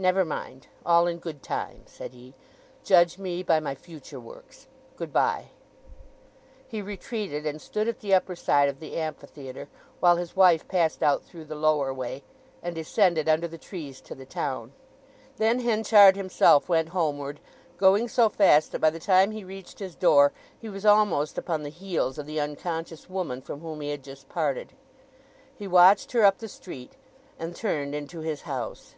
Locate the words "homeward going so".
16.90-18.28